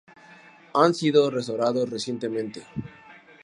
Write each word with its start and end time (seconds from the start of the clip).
Han 0.73 0.95
sido 0.95 1.29
restaurados 1.29 1.87
recientemente. 1.87 2.65